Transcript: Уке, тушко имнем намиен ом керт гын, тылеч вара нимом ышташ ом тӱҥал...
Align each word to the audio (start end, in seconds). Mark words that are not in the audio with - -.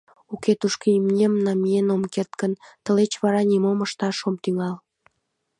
Уке, 0.33 0.51
тушко 0.61 0.85
имнем 0.97 1.33
намиен 1.45 1.87
ом 1.95 2.03
керт 2.13 2.31
гын, 2.41 2.53
тылеч 2.83 3.11
вара 3.23 3.41
нимом 3.51 3.79
ышташ 3.85 4.17
ом 4.27 4.35
тӱҥал... 4.43 4.75